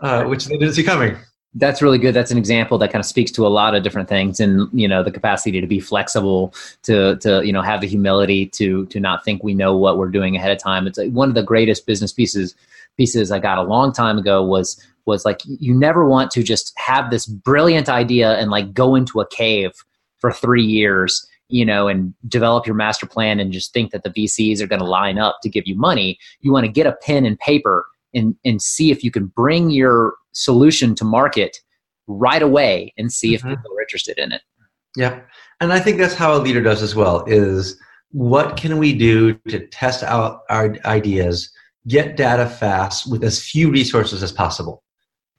uh, 0.00 0.22
which 0.24 0.44
they 0.44 0.56
didn't 0.56 0.74
see 0.74 0.84
coming 0.84 1.16
that's 1.54 1.82
really 1.82 1.98
good. 1.98 2.14
That's 2.14 2.30
an 2.30 2.38
example 2.38 2.78
that 2.78 2.90
kind 2.90 3.00
of 3.00 3.06
speaks 3.06 3.30
to 3.32 3.46
a 3.46 3.48
lot 3.48 3.74
of 3.74 3.82
different 3.82 4.08
things 4.08 4.40
and 4.40 4.68
you 4.72 4.88
know 4.88 5.02
the 5.02 5.10
capacity 5.10 5.60
to 5.60 5.66
be 5.66 5.80
flexible 5.80 6.54
to 6.84 7.16
to 7.16 7.44
you 7.44 7.52
know 7.52 7.62
have 7.62 7.80
the 7.80 7.86
humility 7.86 8.46
to 8.46 8.86
to 8.86 8.98
not 8.98 9.24
think 9.24 9.42
we 9.42 9.54
know 9.54 9.76
what 9.76 9.98
we're 9.98 10.08
doing 10.08 10.34
ahead 10.36 10.50
of 10.50 10.58
time. 10.58 10.86
It's 10.86 10.98
like 10.98 11.12
one 11.12 11.28
of 11.28 11.34
the 11.34 11.42
greatest 11.42 11.86
business 11.86 12.12
pieces 12.12 12.54
pieces 12.96 13.32
i 13.32 13.38
got 13.38 13.56
a 13.56 13.62
long 13.62 13.90
time 13.90 14.18
ago 14.18 14.42
was 14.42 14.78
was 15.06 15.24
like 15.24 15.40
you 15.46 15.74
never 15.74 16.06
want 16.06 16.30
to 16.30 16.42
just 16.42 16.72
have 16.78 17.10
this 17.10 17.26
brilliant 17.26 17.88
idea 17.88 18.34
and 18.38 18.50
like 18.50 18.74
go 18.74 18.94
into 18.94 19.20
a 19.20 19.26
cave 19.28 19.72
for 20.18 20.30
three 20.30 20.62
years 20.62 21.26
you 21.52 21.64
know 21.64 21.86
and 21.86 22.14
develop 22.28 22.66
your 22.66 22.74
master 22.74 23.06
plan 23.06 23.38
and 23.38 23.52
just 23.52 23.72
think 23.72 23.92
that 23.92 24.02
the 24.02 24.10
vcs 24.10 24.60
are 24.60 24.66
going 24.66 24.80
to 24.80 24.86
line 24.86 25.18
up 25.18 25.38
to 25.42 25.48
give 25.48 25.66
you 25.66 25.76
money. 25.76 26.18
You 26.40 26.52
want 26.52 26.66
to 26.66 26.72
get 26.72 26.86
a 26.86 26.96
pen 27.02 27.24
and 27.26 27.38
paper 27.38 27.86
and 28.14 28.34
and 28.44 28.60
see 28.60 28.90
if 28.90 29.02
you 29.02 29.10
can 29.10 29.26
bring 29.26 29.70
your 29.70 30.14
solution 30.32 30.94
to 30.96 31.04
market 31.04 31.58
right 32.06 32.42
away 32.42 32.92
and 32.98 33.12
see 33.12 33.34
mm-hmm. 33.34 33.48
if 33.48 33.56
people 33.56 33.76
are 33.76 33.82
interested 33.82 34.18
in 34.18 34.32
it. 34.32 34.42
Yeah. 34.96 35.20
And 35.60 35.72
I 35.72 35.80
think 35.80 35.98
that's 35.98 36.14
how 36.14 36.34
a 36.34 36.40
leader 36.40 36.62
does 36.62 36.82
as 36.82 36.94
well 36.94 37.24
is 37.26 37.78
what 38.10 38.56
can 38.56 38.78
we 38.78 38.92
do 38.92 39.34
to 39.48 39.66
test 39.68 40.02
out 40.02 40.42
our 40.50 40.76
ideas, 40.84 41.50
get 41.88 42.16
data 42.16 42.46
fast 42.46 43.10
with 43.10 43.24
as 43.24 43.42
few 43.42 43.70
resources 43.70 44.22
as 44.22 44.32
possible. 44.32 44.82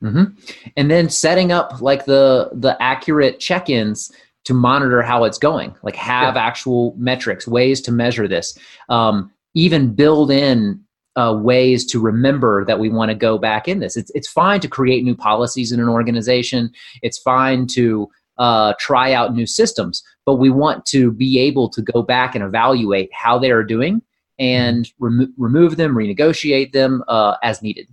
Mm-hmm. 0.02 0.34
And 0.76 0.92
then 0.92 1.10
setting 1.10 1.52
up 1.52 1.82
like 1.82 2.06
the 2.06 2.50
the 2.54 2.82
accurate 2.82 3.40
check-ins 3.40 4.12
to 4.46 4.54
monitor 4.54 5.02
how 5.02 5.24
it's 5.24 5.38
going, 5.38 5.74
like 5.84 5.96
have 5.96 6.36
yeah. 6.36 6.46
actual 6.46 6.94
metrics, 6.98 7.48
ways 7.48 7.80
to 7.82 7.92
measure 7.92 8.28
this. 8.28 8.58
Um, 8.90 9.32
even 9.54 9.94
build 9.94 10.32
in 10.32 10.84
uh, 11.16 11.38
ways 11.40 11.86
to 11.86 12.00
remember 12.00 12.66
that 12.66 12.80
we 12.80 12.90
want 12.90 13.10
to 13.10 13.16
go 13.16 13.38
back 13.38 13.68
in 13.68 13.80
this. 13.80 13.96
It's, 13.96 14.12
it's 14.16 14.28
fine 14.28 14.60
to 14.62 14.68
create 14.68 15.04
new 15.04 15.16
policies 15.16 15.72
in 15.72 15.80
an 15.80 15.90
organization. 15.90 16.72
It's 17.02 17.18
fine 17.18 17.68
to 17.68 18.10
uh, 18.38 18.74
try 18.80 19.14
out 19.14 19.34
new 19.34 19.46
systems, 19.46 20.04
but 20.26 20.36
we 20.36 20.50
want 20.50 20.86
to 20.88 21.12
be 21.12 21.40
able 21.40 21.70
to 21.70 21.82
go 21.82 22.02
back 22.02 22.36
and 22.36 22.44
evaluate 22.44 23.10
how 23.14 23.38
they 23.38 23.52
are 23.52 23.64
doing 23.64 24.02
and 24.40 24.90
remo- 25.00 25.28
remove 25.38 25.78
them, 25.78 25.96
renegotiate 25.96 26.72
them 26.72 27.04
uh, 27.08 27.36
as 27.44 27.62
needed. 27.62 27.88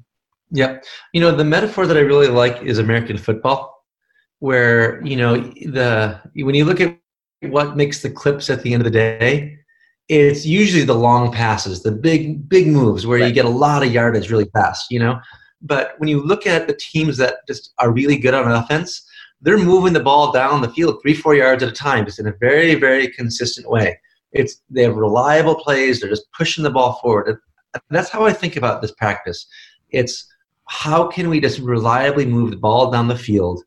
Yeah. 0.51 0.81
You 1.13 1.21
know, 1.21 1.31
the 1.31 1.45
metaphor 1.45 1.87
that 1.87 1.97
I 1.97 2.01
really 2.01 2.29
like 2.29 2.63
is 2.63 2.79
American 2.79 3.19
football, 3.19 3.85
where, 4.39 5.05
you 5.05 5.17
know, 5.17 5.37
the 5.37 6.19
when 6.35 6.55
you 6.55 6.65
look 6.65 6.81
at 6.81 6.99
what 7.43 7.77
makes 7.77 8.03
the 8.03 8.11
clips 8.11 8.51
at 8.51 8.63
the 8.63 8.73
end 8.73 8.81
of 8.81 8.91
the 8.91 8.91
day, 8.91 9.59
it's 10.11 10.45
usually 10.45 10.83
the 10.83 10.93
long 10.93 11.31
passes, 11.31 11.85
the 11.85 11.93
big 11.93 12.49
big 12.49 12.67
moves 12.67 13.07
where 13.07 13.21
right. 13.21 13.29
you 13.29 13.33
get 13.33 13.45
a 13.45 13.49
lot 13.49 13.85
of 13.85 13.93
yardage 13.93 14.29
really 14.29 14.51
fast, 14.53 14.91
you 14.91 14.99
know. 14.99 15.21
But 15.63 15.95
when 15.99 16.09
you 16.09 16.21
look 16.21 16.49
at 16.49 16.67
the 16.67 16.75
teams 16.75 17.17
that 17.19 17.47
just 17.47 17.73
are 17.79 17.93
really 17.93 18.17
good 18.17 18.35
on 18.35 18.51
offense, 18.51 19.07
they're 19.41 19.57
moving 19.57 19.93
the 19.93 20.01
ball 20.01 20.33
down 20.33 20.63
the 20.63 20.71
field 20.71 21.01
three, 21.01 21.15
four 21.15 21.37
yards 21.37 21.63
at 21.63 21.69
a 21.69 21.73
time, 21.73 22.05
just 22.05 22.19
in 22.19 22.27
a 22.27 22.35
very, 22.41 22.75
very 22.75 23.07
consistent 23.07 23.71
way. 23.71 24.01
It's 24.33 24.61
they 24.69 24.83
have 24.83 24.97
reliable 24.97 25.55
plays. 25.55 26.01
They're 26.01 26.11
just 26.11 26.31
pushing 26.37 26.65
the 26.65 26.71
ball 26.71 26.99
forward. 27.01 27.39
And 27.73 27.83
that's 27.91 28.11
how 28.11 28.25
I 28.25 28.33
think 28.33 28.57
about 28.57 28.83
this 28.83 28.93
practice. 28.93 29.47
It's 29.91 30.27
how 30.67 31.07
can 31.07 31.31
we 31.31 31.41
just 31.41 31.61
reliably 31.61 32.27
move 32.27 32.51
the 32.51 32.57
ball 32.57 32.91
down 32.91 33.07
the 33.07 33.17
field 33.17 33.63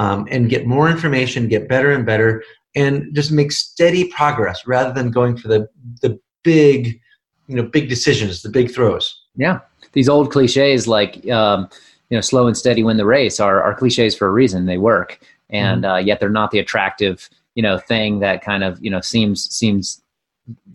um, 0.00 0.26
and 0.28 0.50
get 0.50 0.66
more 0.66 0.90
information, 0.90 1.46
get 1.46 1.68
better 1.68 1.92
and 1.92 2.04
better, 2.04 2.42
and 2.74 3.14
just 3.14 3.30
make 3.30 3.52
steady 3.52 4.08
progress 4.08 4.66
rather 4.66 4.92
than 4.92 5.10
going 5.10 5.36
for 5.36 5.48
the 5.48 5.68
the 6.02 6.18
big 6.42 7.00
you 7.46 7.56
know 7.56 7.62
big 7.62 7.88
decisions 7.88 8.42
the 8.42 8.48
big 8.48 8.70
throws. 8.70 9.22
Yeah. 9.36 9.60
These 9.92 10.08
old 10.08 10.30
cliches 10.30 10.88
like 10.88 11.28
um, 11.30 11.68
you 12.10 12.16
know 12.16 12.20
slow 12.20 12.46
and 12.46 12.56
steady 12.56 12.82
win 12.82 12.96
the 12.96 13.06
race 13.06 13.40
are, 13.40 13.62
are 13.62 13.74
cliches 13.74 14.16
for 14.16 14.26
a 14.26 14.32
reason. 14.32 14.66
They 14.66 14.78
work. 14.78 15.20
And 15.50 15.84
mm-hmm. 15.84 15.92
uh, 15.92 15.98
yet 15.98 16.20
they're 16.20 16.30
not 16.30 16.50
the 16.50 16.58
attractive 16.58 17.28
you 17.54 17.62
know 17.62 17.78
thing 17.78 18.20
that 18.20 18.42
kind 18.42 18.64
of 18.64 18.82
you 18.82 18.90
know 18.90 19.00
seems 19.00 19.50
seems 19.54 20.02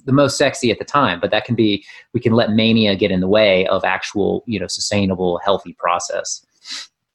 the 0.05 0.11
most 0.11 0.37
sexy 0.37 0.71
at 0.71 0.79
the 0.79 0.85
time. 0.85 1.19
But 1.19 1.31
that 1.31 1.45
can 1.45 1.55
be 1.55 1.85
we 2.13 2.19
can 2.19 2.33
let 2.33 2.51
mania 2.51 2.95
get 2.95 3.11
in 3.11 3.19
the 3.19 3.27
way 3.27 3.67
of 3.67 3.83
actual 3.83 4.43
you 4.45 4.59
know 4.59 4.67
sustainable 4.67 5.39
healthy 5.43 5.73
process. 5.73 6.45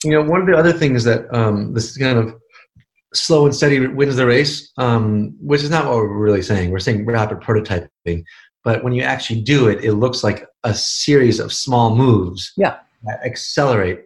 You 0.04 0.10
know 0.10 0.22
one 0.22 0.40
of 0.40 0.46
the 0.46 0.56
other 0.56 0.72
things 0.72 1.04
that 1.04 1.32
um, 1.34 1.72
this 1.72 1.90
is 1.90 1.96
kind 1.96 2.18
of 2.18 2.34
slow 3.14 3.46
and 3.46 3.54
steady 3.54 3.86
wins 3.86 4.16
the 4.16 4.26
race, 4.26 4.72
um, 4.76 5.34
which 5.40 5.62
is 5.62 5.70
not 5.70 5.86
what 5.86 5.96
we're 5.96 6.18
really 6.18 6.42
saying. 6.42 6.70
We're 6.70 6.78
saying 6.78 7.06
rapid 7.06 7.40
prototyping. 7.40 8.24
But 8.64 8.82
when 8.82 8.92
you 8.92 9.02
actually 9.02 9.42
do 9.42 9.68
it, 9.68 9.84
it 9.84 9.92
looks 9.94 10.24
like 10.24 10.46
a 10.64 10.74
series 10.74 11.38
of 11.38 11.52
small 11.52 11.94
moves 11.94 12.52
yeah. 12.56 12.78
that 13.04 13.22
accelerate. 13.24 14.04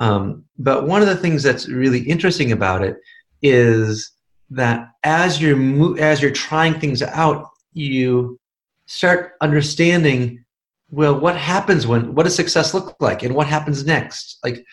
Um, 0.00 0.44
but 0.58 0.86
one 0.86 1.02
of 1.02 1.08
the 1.08 1.16
things 1.16 1.42
that's 1.42 1.68
really 1.68 2.00
interesting 2.00 2.52
about 2.52 2.82
it 2.82 2.96
is 3.42 4.10
that 4.50 4.88
as 5.04 5.40
you're 5.40 5.56
mo- 5.56 5.94
as 5.94 6.22
you're 6.22 6.30
trying 6.30 6.80
things 6.80 7.02
out, 7.02 7.50
you 7.74 8.38
start 8.86 9.34
understanding 9.40 10.42
well 10.90 11.18
what 11.18 11.36
happens 11.36 11.86
when 11.86 12.14
what 12.14 12.24
does 12.24 12.34
success 12.34 12.72
look 12.72 12.96
like 13.00 13.22
and 13.22 13.34
what 13.34 13.46
happens 13.46 13.84
next 13.84 14.38
like 14.42 14.64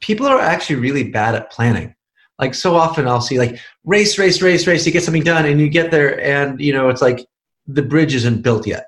people 0.00 0.26
are 0.26 0.40
actually 0.40 0.74
really 0.74 1.04
bad 1.04 1.36
at 1.36 1.50
planning 1.52 1.94
like 2.38 2.54
so 2.54 2.74
often 2.74 3.08
I'll 3.08 3.20
see 3.20 3.38
like 3.38 3.58
race, 3.84 4.18
race, 4.18 4.42
race, 4.42 4.66
race. 4.66 4.86
You 4.86 4.92
get 4.92 5.02
something 5.02 5.22
done, 5.22 5.46
and 5.46 5.60
you 5.60 5.68
get 5.68 5.90
there, 5.90 6.20
and 6.20 6.60
you 6.60 6.72
know 6.72 6.88
it's 6.88 7.02
like 7.02 7.26
the 7.66 7.82
bridge 7.82 8.14
isn't 8.14 8.42
built 8.42 8.66
yet. 8.66 8.86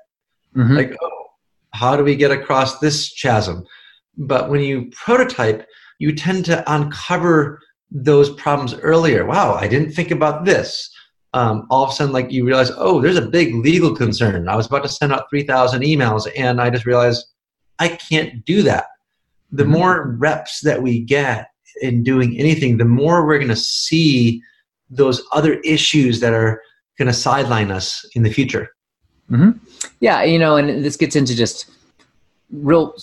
Mm-hmm. 0.55 0.75
Like, 0.75 0.97
oh, 1.01 1.25
how 1.71 1.95
do 1.95 2.03
we 2.03 2.15
get 2.15 2.31
across 2.31 2.79
this 2.79 3.13
chasm? 3.13 3.65
But 4.17 4.49
when 4.49 4.61
you 4.61 4.91
prototype, 4.91 5.65
you 5.99 6.13
tend 6.13 6.45
to 6.45 6.63
uncover 6.71 7.59
those 7.91 8.29
problems 8.31 8.75
earlier. 8.75 9.25
Wow, 9.25 9.53
I 9.53 9.67
didn't 9.67 9.91
think 9.91 10.11
about 10.11 10.45
this. 10.45 10.89
Um, 11.33 11.67
all 11.69 11.83
of 11.83 11.91
a 11.91 11.93
sudden, 11.93 12.13
like 12.13 12.31
you 12.31 12.45
realize, 12.45 12.71
oh, 12.75 13.01
there's 13.01 13.17
a 13.17 13.21
big 13.21 13.53
legal 13.55 13.95
concern. 13.95 14.47
I 14.47 14.55
was 14.55 14.67
about 14.67 14.83
to 14.83 14.89
send 14.89 15.13
out 15.13 15.29
3,000 15.29 15.81
emails, 15.81 16.27
and 16.35 16.59
I 16.59 16.69
just 16.69 16.85
realized 16.85 17.25
I 17.77 17.89
can't 17.89 18.43
do 18.45 18.63
that. 18.63 18.85
The 19.51 19.63
mm-hmm. 19.63 19.71
more 19.71 20.15
reps 20.19 20.61
that 20.61 20.81
we 20.81 21.01
get 21.01 21.48
in 21.81 22.03
doing 22.03 22.37
anything, 22.37 22.77
the 22.77 22.85
more 22.85 23.25
we're 23.25 23.37
going 23.37 23.49
to 23.49 23.55
see 23.55 24.41
those 24.89 25.21
other 25.31 25.55
issues 25.59 26.19
that 26.19 26.33
are 26.33 26.61
going 26.97 27.07
to 27.07 27.13
sideline 27.13 27.71
us 27.71 28.05
in 28.15 28.23
the 28.23 28.31
future. 28.31 28.69
Mm-hmm. 29.31 29.51
Yeah, 29.99 30.23
you 30.23 30.39
know, 30.39 30.57
and 30.57 30.83
this 30.83 30.95
gets 30.97 31.15
into 31.15 31.35
just 31.35 31.69
real 32.51 32.95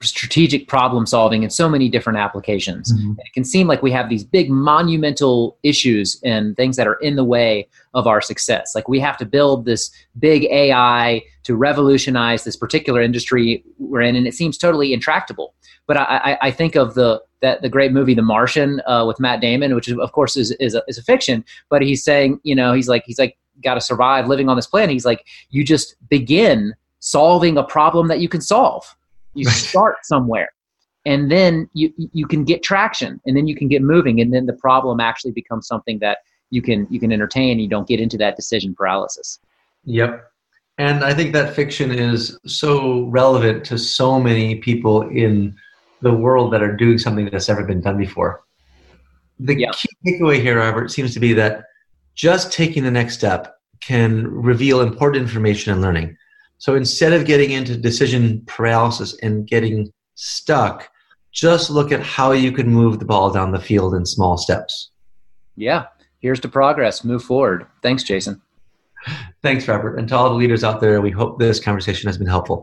strategic 0.00 0.66
problem 0.66 1.04
solving 1.04 1.42
in 1.42 1.50
so 1.50 1.68
many 1.68 1.90
different 1.90 2.18
applications. 2.18 2.92
Mm-hmm. 2.92 3.12
It 3.18 3.32
can 3.34 3.44
seem 3.44 3.66
like 3.66 3.82
we 3.82 3.90
have 3.90 4.08
these 4.08 4.24
big 4.24 4.50
monumental 4.50 5.58
issues 5.62 6.18
and 6.24 6.56
things 6.56 6.76
that 6.76 6.86
are 6.86 6.94
in 6.94 7.16
the 7.16 7.24
way 7.24 7.68
of 7.92 8.06
our 8.06 8.22
success. 8.22 8.72
Like 8.74 8.88
we 8.88 9.00
have 9.00 9.18
to 9.18 9.26
build 9.26 9.66
this 9.66 9.90
big 10.18 10.44
AI 10.44 11.22
to 11.42 11.54
revolutionize 11.54 12.44
this 12.44 12.56
particular 12.56 13.02
industry 13.02 13.62
we're 13.78 14.00
in, 14.00 14.16
and 14.16 14.26
it 14.26 14.34
seems 14.34 14.56
totally 14.56 14.94
intractable. 14.94 15.54
But 15.86 15.98
I, 15.98 16.38
I 16.40 16.50
think 16.50 16.74
of 16.74 16.94
the 16.94 17.22
that 17.44 17.60
the 17.60 17.68
great 17.68 17.92
movie 17.92 18.14
The 18.14 18.22
Martian 18.22 18.80
uh, 18.86 19.04
with 19.06 19.20
Matt 19.20 19.42
Damon, 19.42 19.74
which 19.74 19.86
is, 19.88 19.98
of 19.98 20.12
course 20.12 20.34
is 20.36 20.50
is 20.52 20.74
a, 20.74 20.82
is 20.88 20.96
a 20.96 21.02
fiction, 21.02 21.44
but 21.68 21.82
he's 21.82 22.02
saying 22.02 22.40
you 22.42 22.54
know 22.54 22.72
he's 22.72 22.88
like 22.88 23.04
he's 23.06 23.18
like 23.18 23.36
got 23.62 23.74
to 23.74 23.80
survive 23.80 24.26
living 24.26 24.48
on 24.48 24.56
this 24.56 24.66
planet. 24.66 24.90
He's 24.90 25.04
like 25.04 25.26
you 25.50 25.62
just 25.62 25.94
begin 26.08 26.74
solving 27.00 27.58
a 27.58 27.62
problem 27.62 28.08
that 28.08 28.20
you 28.20 28.30
can 28.30 28.40
solve. 28.40 28.96
You 29.34 29.44
start 29.68 29.96
somewhere, 30.04 30.48
and 31.04 31.30
then 31.30 31.68
you 31.74 31.92
you 31.96 32.26
can 32.26 32.44
get 32.44 32.62
traction, 32.62 33.20
and 33.26 33.36
then 33.36 33.46
you 33.46 33.54
can 33.54 33.68
get 33.68 33.82
moving, 33.82 34.22
and 34.22 34.32
then 34.32 34.46
the 34.46 34.54
problem 34.54 34.98
actually 34.98 35.32
becomes 35.32 35.66
something 35.68 35.98
that 35.98 36.18
you 36.54 36.62
can 36.62 36.86
you 36.88 37.00
can 37.00 37.12
entertain 37.12 37.58
you 37.58 37.68
don't 37.68 37.88
get 37.88 38.00
into 38.00 38.16
that 38.16 38.36
decision 38.36 38.74
paralysis 38.74 39.40
yep 39.84 40.30
and 40.78 41.04
i 41.04 41.12
think 41.12 41.32
that 41.32 41.54
fiction 41.54 41.90
is 41.90 42.38
so 42.46 43.02
relevant 43.06 43.64
to 43.64 43.76
so 43.76 44.20
many 44.20 44.54
people 44.56 45.02
in 45.08 45.56
the 46.04 46.14
world 46.14 46.52
that 46.52 46.62
are 46.62 46.74
doing 46.74 46.98
something 46.98 47.28
that's 47.30 47.48
never 47.48 47.64
been 47.64 47.80
done 47.80 47.98
before 47.98 48.44
the 49.40 49.58
yeah. 49.58 49.70
key 49.72 49.88
takeaway 50.06 50.40
here 50.40 50.58
robert 50.58 50.90
seems 50.90 51.12
to 51.12 51.20
be 51.20 51.32
that 51.32 51.64
just 52.14 52.52
taking 52.52 52.84
the 52.84 52.90
next 52.90 53.14
step 53.14 53.56
can 53.80 54.26
reveal 54.28 54.80
important 54.80 55.22
information 55.22 55.72
and 55.72 55.82
learning 55.82 56.16
so 56.58 56.76
instead 56.76 57.12
of 57.12 57.26
getting 57.26 57.50
into 57.50 57.76
decision 57.76 58.42
paralysis 58.46 59.18
and 59.22 59.48
getting 59.48 59.92
stuck 60.14 60.88
just 61.32 61.68
look 61.68 61.90
at 61.90 62.00
how 62.00 62.30
you 62.30 62.52
can 62.52 62.68
move 62.68 63.00
the 63.00 63.04
ball 63.04 63.30
down 63.30 63.50
the 63.50 63.58
field 63.58 63.94
in 63.94 64.06
small 64.06 64.38
steps 64.38 64.90
yeah 65.56 65.86
here's 66.24 66.40
to 66.40 66.48
progress. 66.48 67.04
Move 67.04 67.22
forward. 67.22 67.66
Thanks, 67.82 68.02
Jason. 68.02 68.40
Thanks, 69.42 69.68
Robert. 69.68 69.98
And 69.98 70.08
to 70.08 70.16
all 70.16 70.30
the 70.30 70.34
leaders 70.34 70.64
out 70.64 70.80
there, 70.80 71.02
we 71.02 71.10
hope 71.10 71.38
this 71.38 71.60
conversation 71.60 72.08
has 72.08 72.16
been 72.16 72.26
helpful. 72.26 72.62